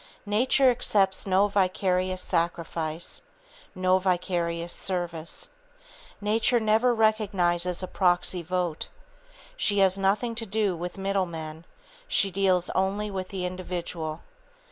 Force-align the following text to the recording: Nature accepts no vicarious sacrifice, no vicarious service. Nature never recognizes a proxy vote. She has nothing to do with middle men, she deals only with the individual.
Nature 0.25 0.71
accepts 0.71 1.27
no 1.27 1.47
vicarious 1.47 2.23
sacrifice, 2.23 3.21
no 3.75 3.99
vicarious 3.99 4.73
service. 4.73 5.49
Nature 6.19 6.59
never 6.59 6.91
recognizes 6.95 7.83
a 7.83 7.87
proxy 7.87 8.41
vote. 8.41 8.87
She 9.55 9.77
has 9.77 9.99
nothing 9.99 10.33
to 10.33 10.45
do 10.47 10.75
with 10.75 10.97
middle 10.97 11.27
men, 11.27 11.65
she 12.07 12.31
deals 12.31 12.71
only 12.71 13.11
with 13.11 13.27
the 13.27 13.45
individual. 13.45 14.21